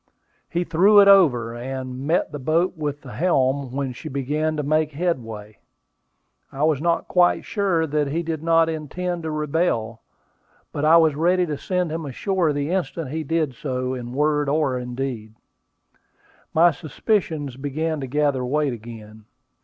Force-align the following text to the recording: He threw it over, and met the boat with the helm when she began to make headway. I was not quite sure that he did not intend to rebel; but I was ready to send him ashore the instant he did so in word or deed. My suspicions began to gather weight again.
He 0.49 0.63
threw 0.63 0.99
it 0.99 1.07
over, 1.07 1.53
and 1.53 2.07
met 2.07 2.31
the 2.31 2.39
boat 2.39 2.75
with 2.75 3.01
the 3.01 3.11
helm 3.13 3.71
when 3.71 3.93
she 3.93 4.09
began 4.09 4.57
to 4.57 4.63
make 4.63 4.93
headway. 4.93 5.59
I 6.51 6.63
was 6.63 6.81
not 6.81 7.07
quite 7.07 7.45
sure 7.45 7.85
that 7.85 8.07
he 8.07 8.23
did 8.23 8.41
not 8.41 8.67
intend 8.67 9.21
to 9.21 9.29
rebel; 9.29 10.01
but 10.71 10.85
I 10.85 10.97
was 10.97 11.13
ready 11.15 11.45
to 11.45 11.55
send 11.55 11.91
him 11.91 12.07
ashore 12.07 12.51
the 12.51 12.71
instant 12.71 13.11
he 13.11 13.23
did 13.23 13.53
so 13.53 13.93
in 13.93 14.11
word 14.13 14.49
or 14.49 14.83
deed. 14.83 15.35
My 16.51 16.71
suspicions 16.71 17.55
began 17.55 17.99
to 17.99 18.07
gather 18.07 18.43
weight 18.43 18.73
again. 18.73 19.25